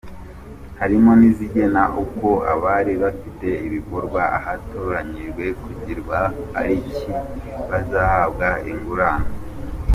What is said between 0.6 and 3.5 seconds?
Harimo n’izigena uko abari bafite